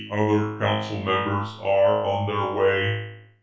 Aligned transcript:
"The 0.01 0.11
other 0.15 0.57
Council 0.57 0.97
Members 1.03 1.47
are 1.61 2.05
on 2.05 2.25
their 2.25 2.57
way. 2.59 3.11